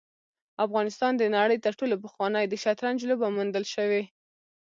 افغانستان 0.65 1.11
د 1.17 1.23
نړۍ 1.35 1.57
تر 1.65 1.73
ټولو 1.79 1.95
پخوانی 2.03 2.45
د 2.49 2.53
شطرنج 2.63 2.99
لوبه 3.09 3.27
موندل 3.35 3.65
شوې 3.73 4.03